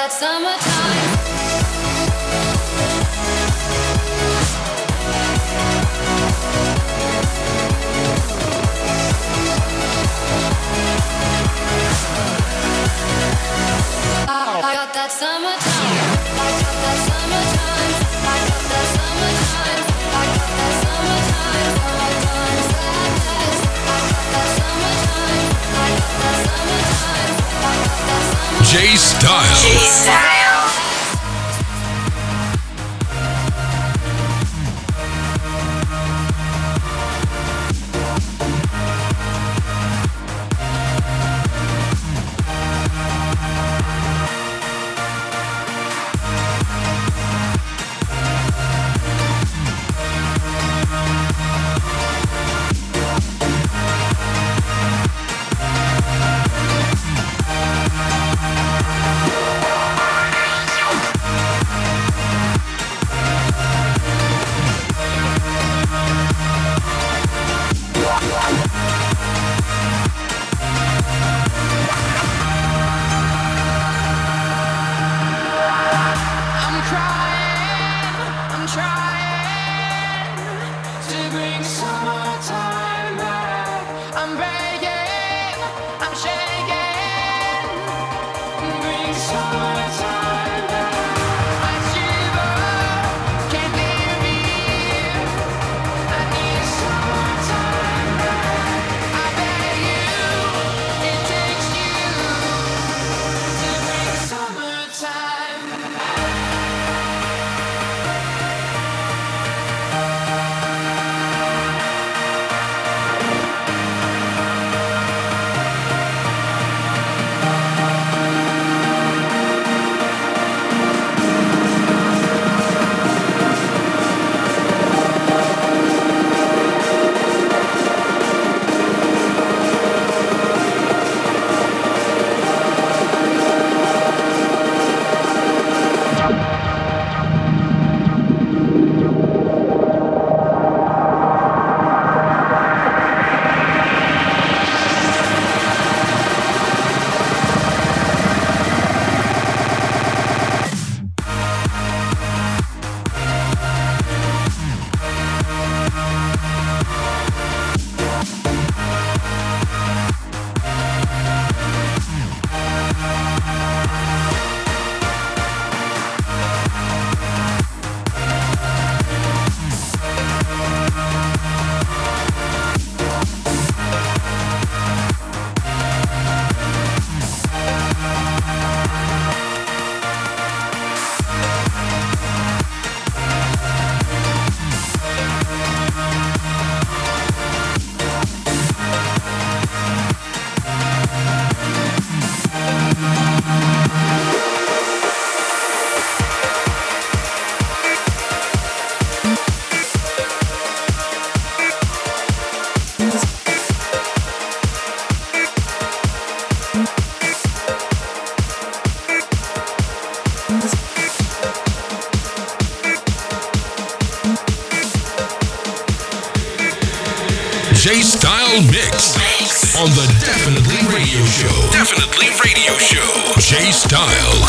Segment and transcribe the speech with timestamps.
[0.00, 0.69] that summertime.
[28.70, 29.42] J Style.
[29.56, 30.39] J Style.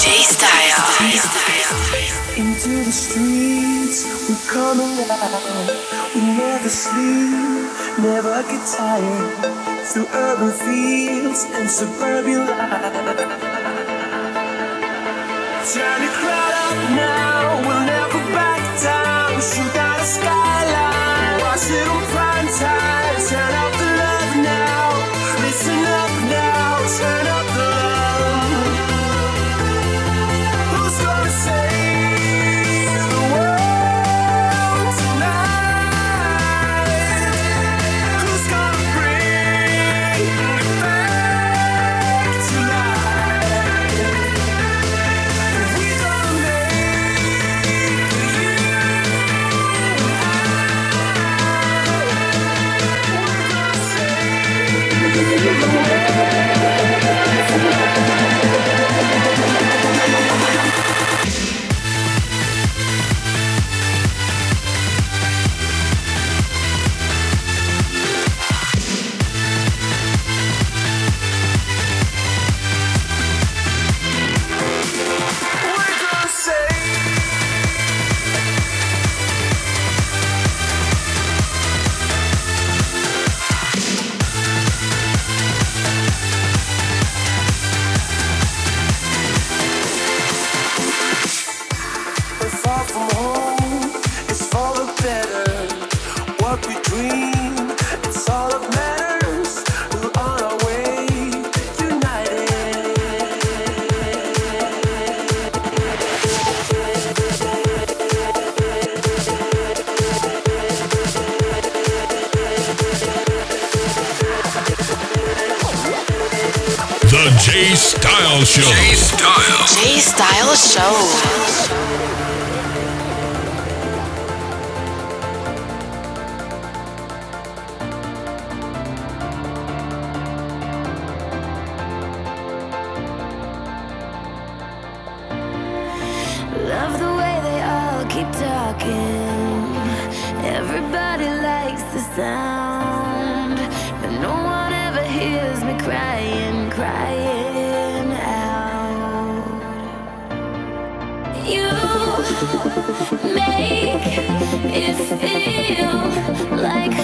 [0.01, 0.81] DJ Style.
[2.35, 3.99] Into the streets,
[4.31, 4.79] we.
[6.15, 9.85] We never sleep, never get tired.
[9.85, 12.47] Through urban fields and suburban.
[15.69, 17.80] Turn the crowd up now.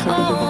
[0.09, 0.46] Oh.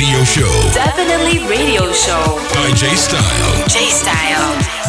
[0.00, 2.40] Radio Show Definitely Radio Show.
[2.54, 3.68] by J Style.
[3.68, 4.79] J Style.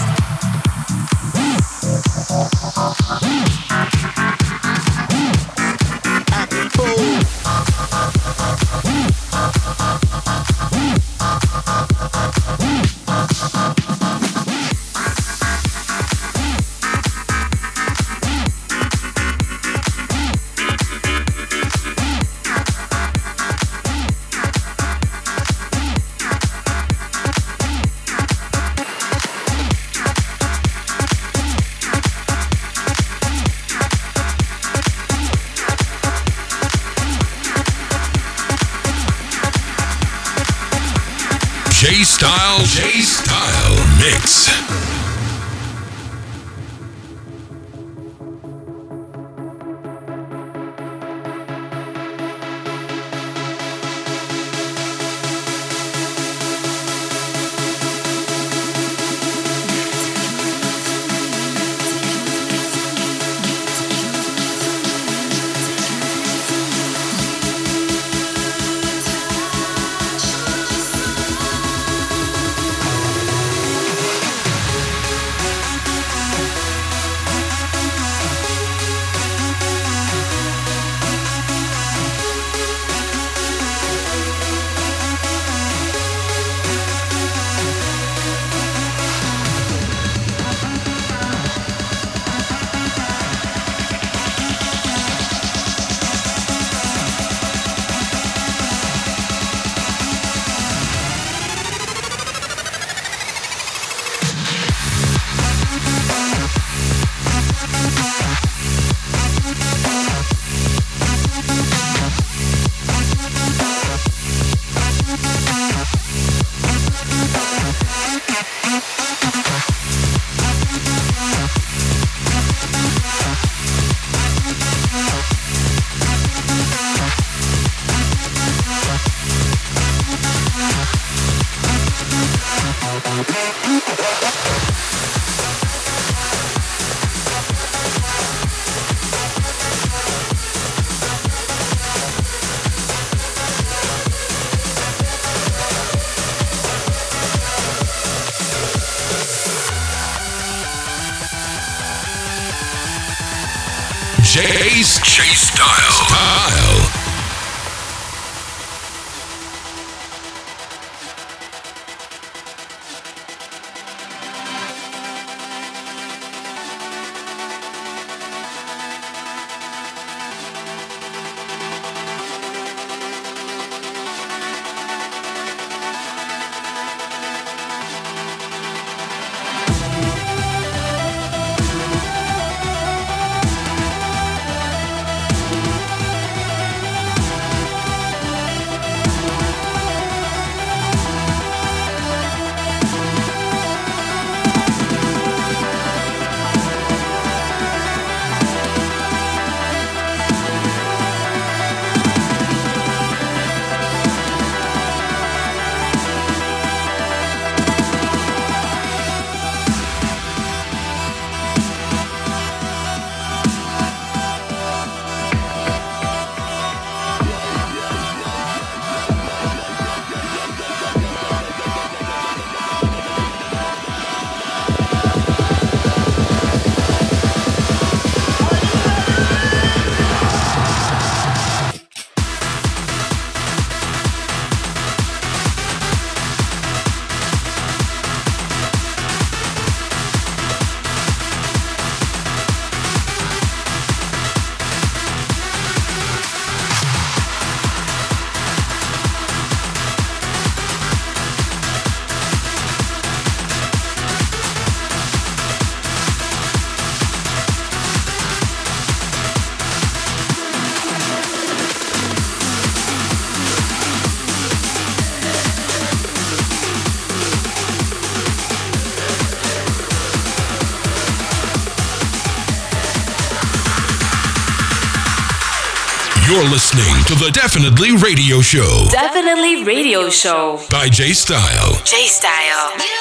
[276.41, 280.59] You're listening to the Definitely Radio Show Definitely Radio Show.
[280.71, 281.79] by J Style.
[281.85, 283.00] J Style.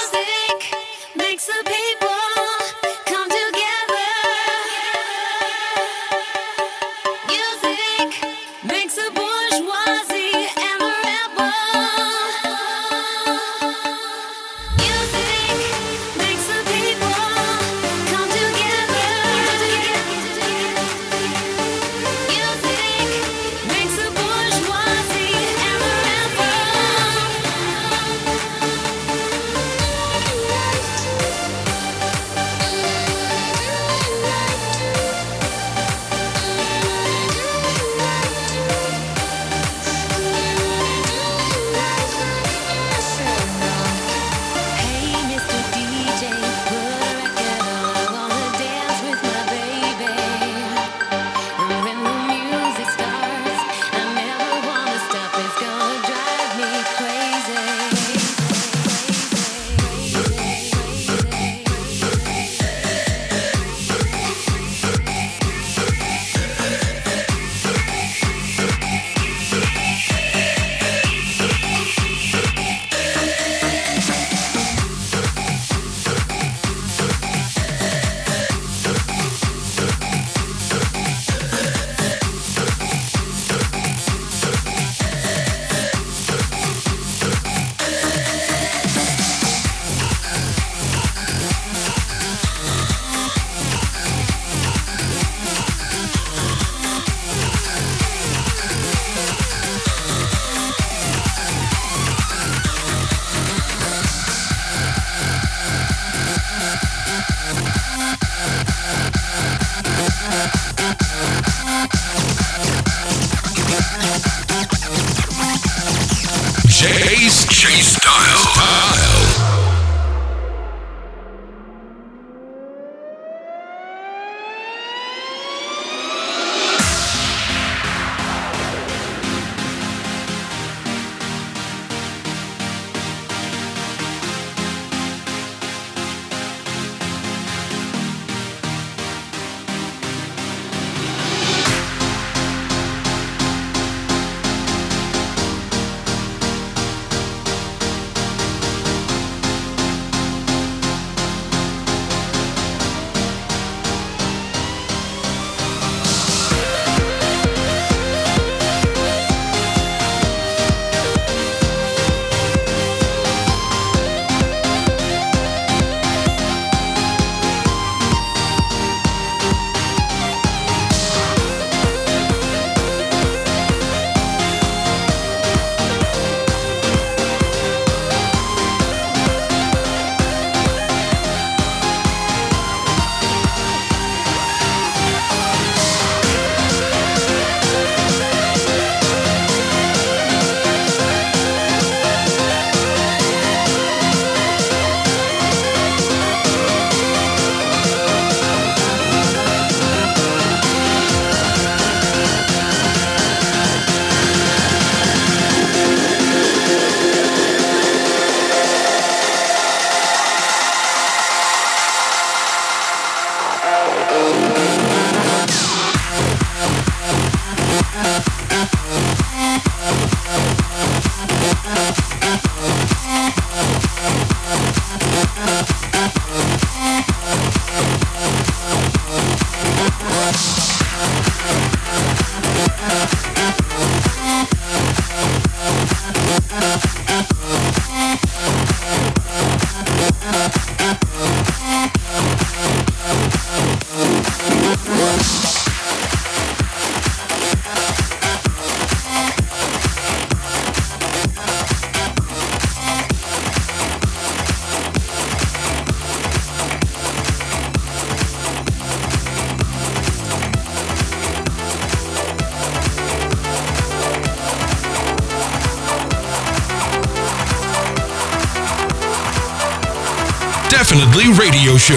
[271.40, 271.96] Radio Show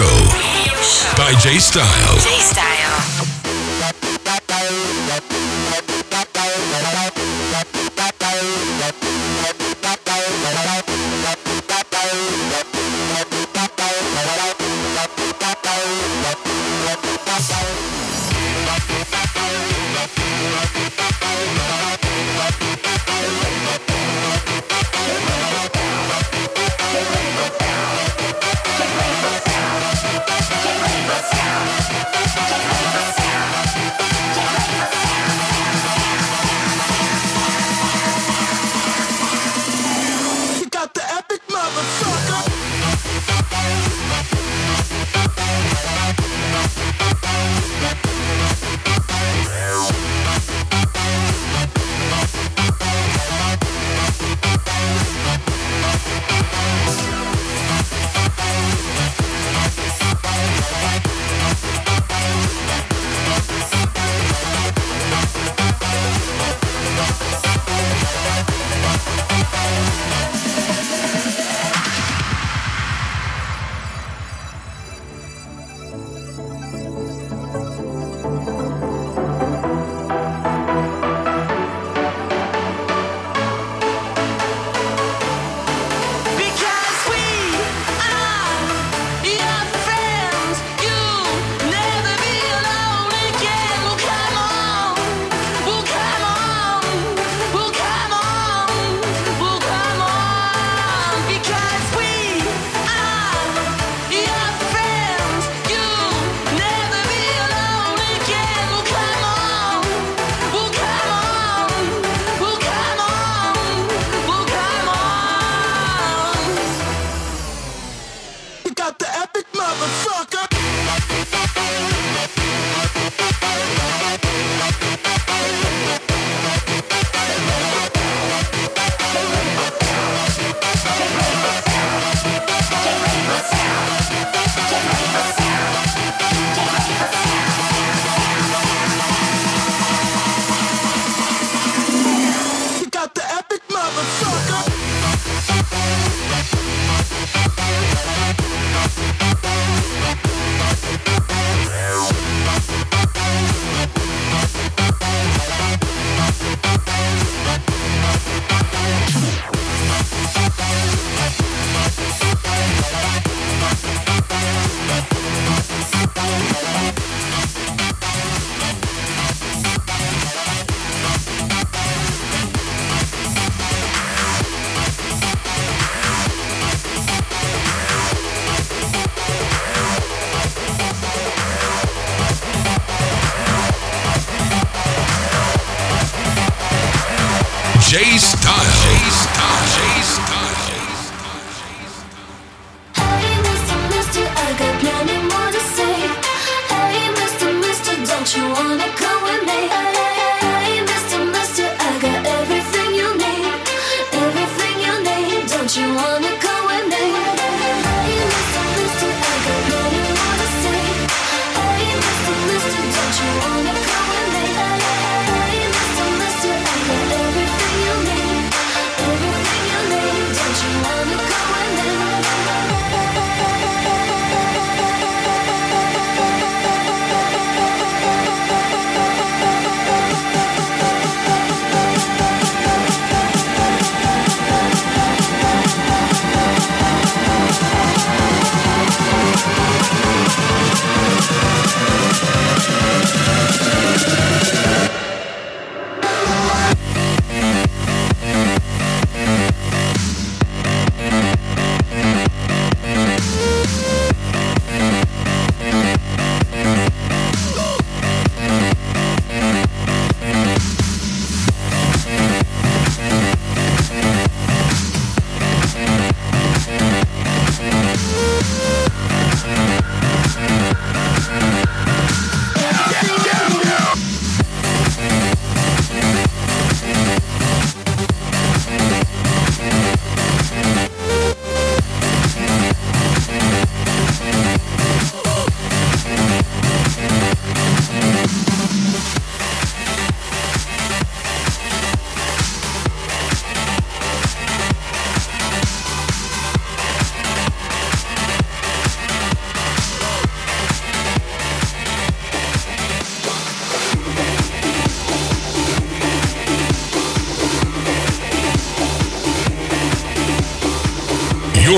[1.18, 2.18] by J Style.
[2.18, 2.73] J Style.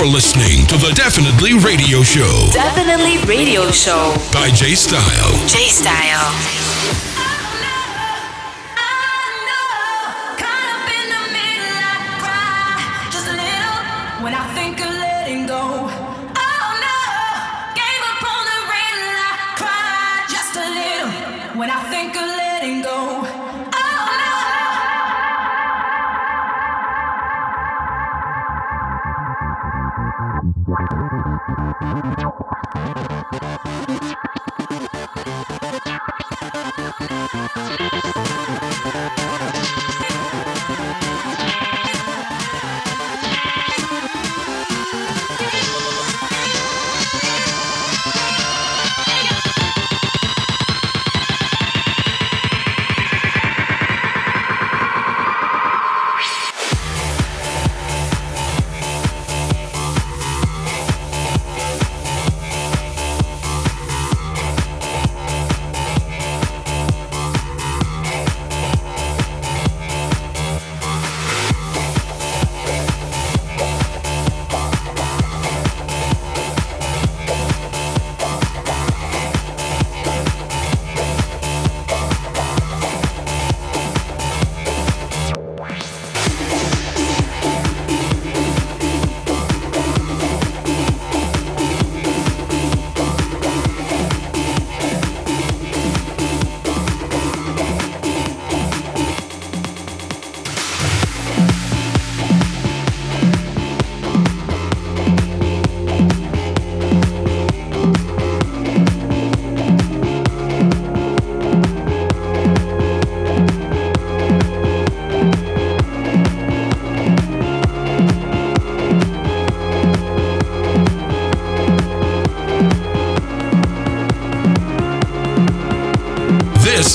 [0.07, 4.15] Listening to the Definitely Radio Show Definitely Radio Show.
[4.33, 5.47] by J Style.
[5.47, 6.33] J Style.
[14.19, 15.87] When I think of letting go,
[30.67, 34.26] よくわかってます。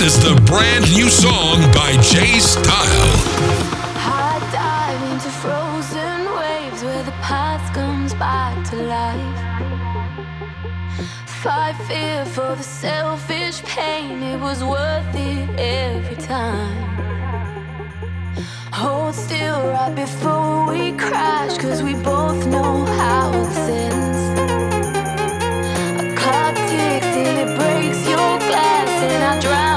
[0.02, 3.12] Is the brand new song by J Style.
[3.94, 9.38] I dive into frozen waves where the past comes back to life.
[11.42, 16.82] Fight fear for the selfish pain, it was worth it every time.
[18.72, 23.30] Hold still right before we crash, cause we both know how
[23.68, 24.20] ends.
[26.02, 29.71] A clock ticks till it breaks your glass, and I drown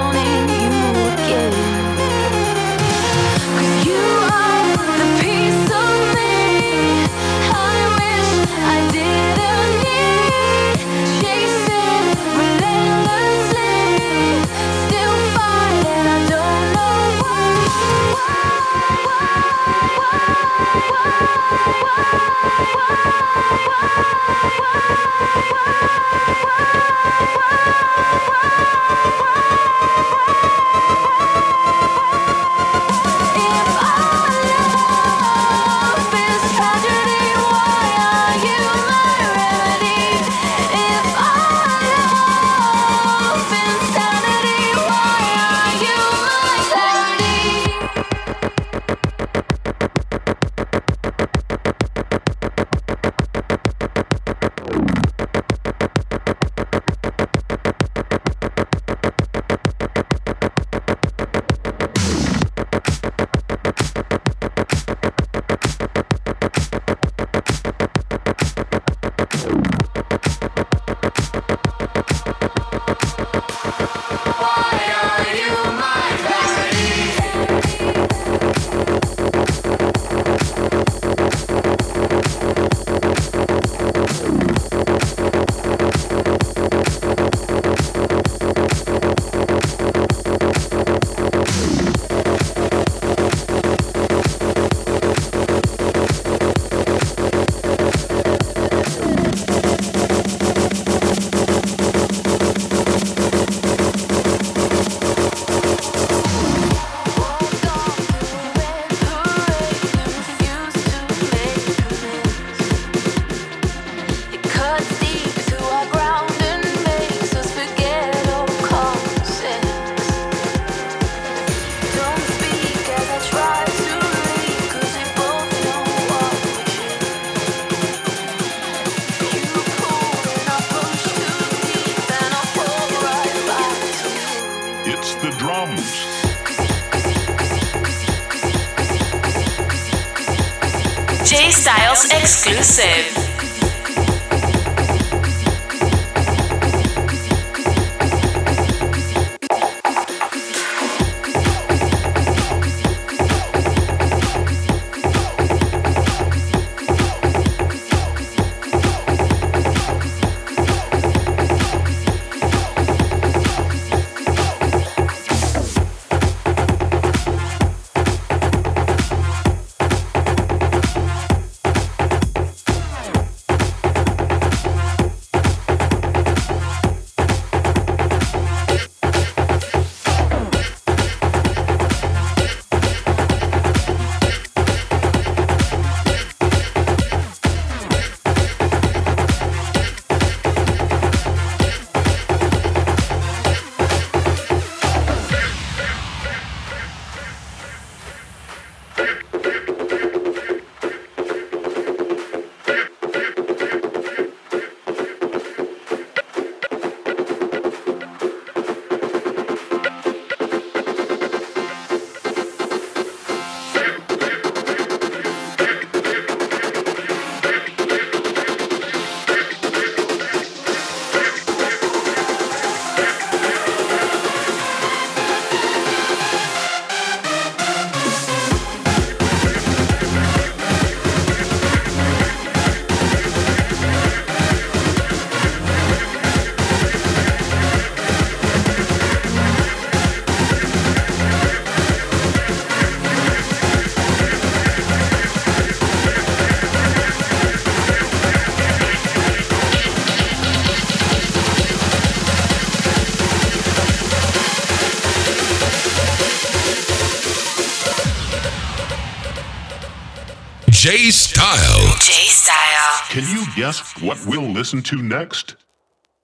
[264.15, 265.55] what we'll listen to next?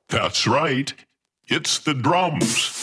[0.10, 0.94] That's right.
[1.48, 2.81] It's the drums.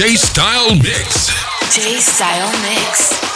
[0.00, 1.28] J Style Mix.
[1.74, 3.29] J Style Mix.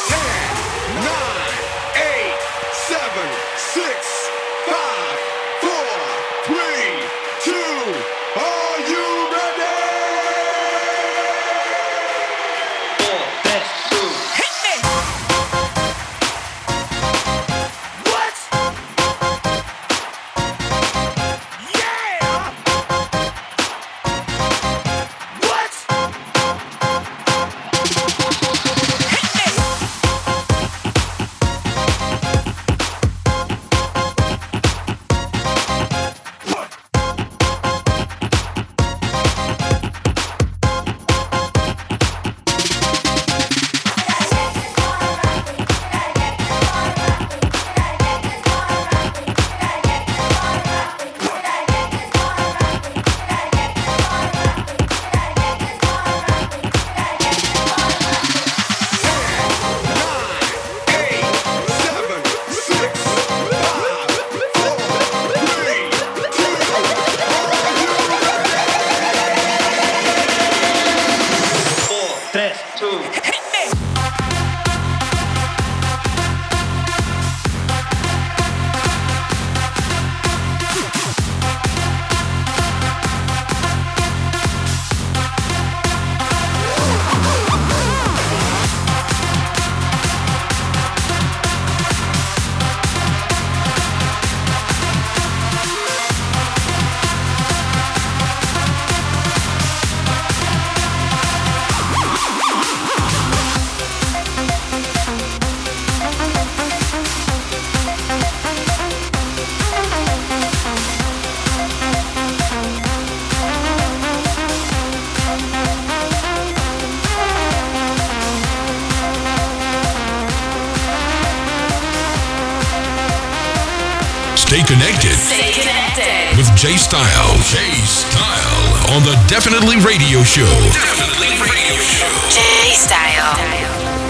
[125.25, 126.37] Stay connected.
[126.37, 127.33] with J Style.
[127.49, 127.57] J
[127.87, 130.45] Style on the Definitely Radio Show.
[130.45, 132.12] Definitely Radio Show.
[132.29, 134.04] J Style.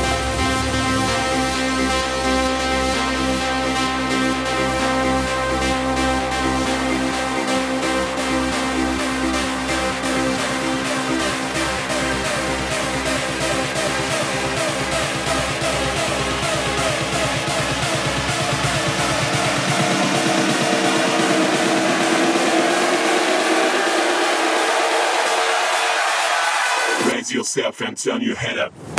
[27.75, 28.94] fence on your head up.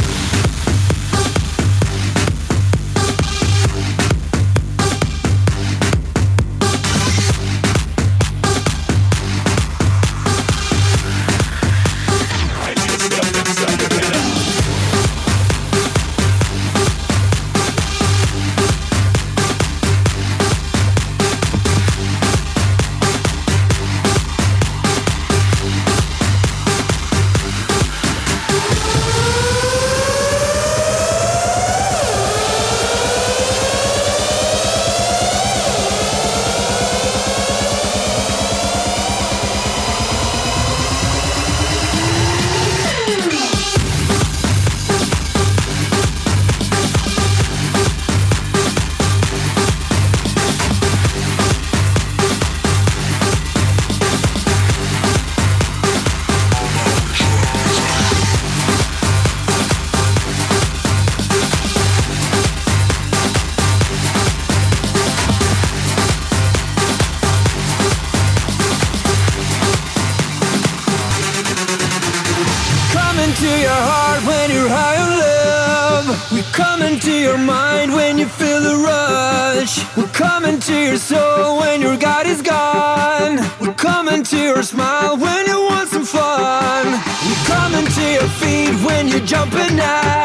[77.36, 79.74] Your mind when you feel the rush.
[79.98, 83.40] We come into your soul when your God is gone.
[83.60, 86.86] We're coming to your smile when you want some fun.
[87.28, 90.25] We're coming to your feet when you're jumping at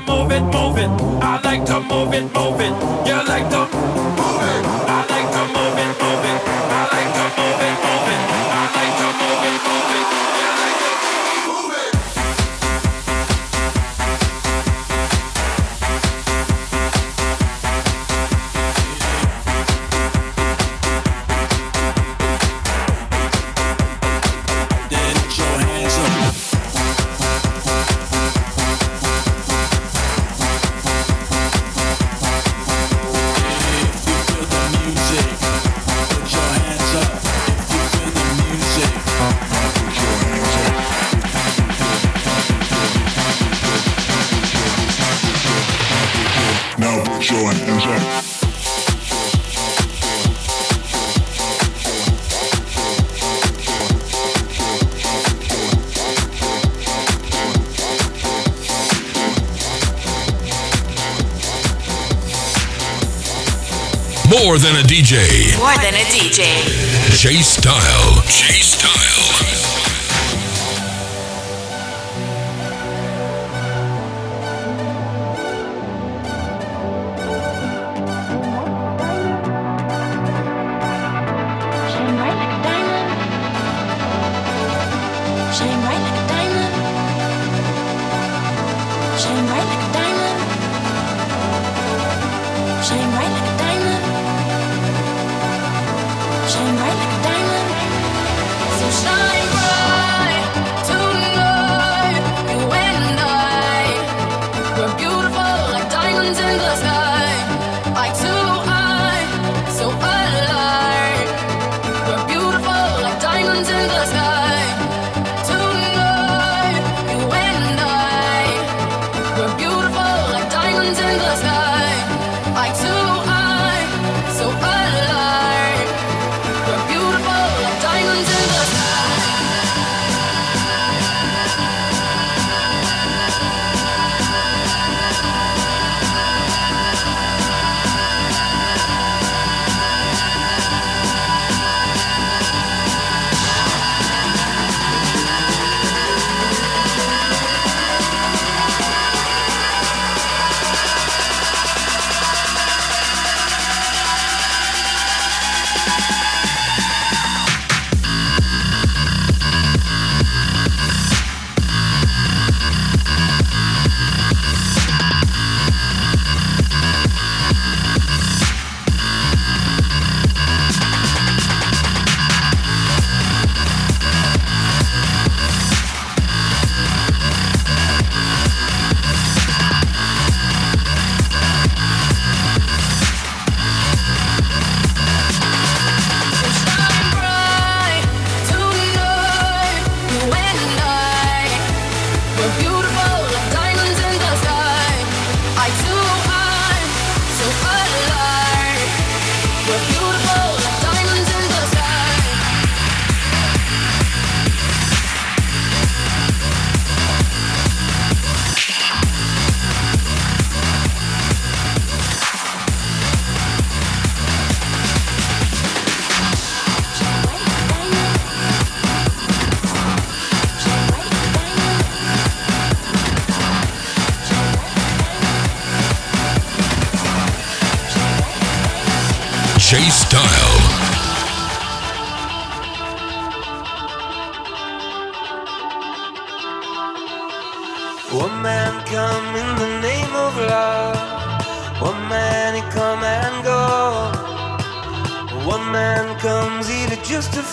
[65.91, 66.43] than a DJ.
[67.17, 68.23] J Style.
[68.27, 69.10] J Style.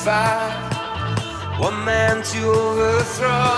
[0.05, 3.58] fight, one man to overthrow.